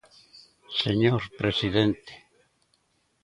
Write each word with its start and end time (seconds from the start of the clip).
¿Señor 0.81 1.21
presidente? 1.39 2.11